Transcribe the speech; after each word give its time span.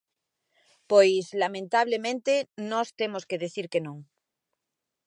Pois, 0.91 1.25
lamentablemente, 1.43 2.33
nós 2.71 2.87
temos 2.99 3.23
que 3.29 3.41
dicir 3.43 3.65
que 3.71 3.83
non. 3.87 3.97